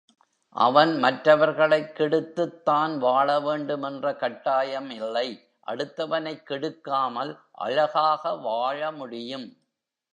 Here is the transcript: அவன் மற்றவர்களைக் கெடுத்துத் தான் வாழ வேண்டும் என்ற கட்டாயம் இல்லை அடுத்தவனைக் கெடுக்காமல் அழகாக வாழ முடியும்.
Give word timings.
அவன் 0.55 0.97
மற்றவர்களைக் 0.97 1.95
கெடுத்துத் 1.95 2.63
தான் 2.63 2.97
வாழ 2.97 3.39
வேண்டும் 3.39 3.83
என்ற 3.83 4.15
கட்டாயம் 4.15 4.89
இல்லை 4.89 5.27
அடுத்தவனைக் 5.67 6.45
கெடுக்காமல் 6.47 7.33
அழகாக 7.51 8.35
வாழ 8.37 8.91
முடியும். 8.91 9.47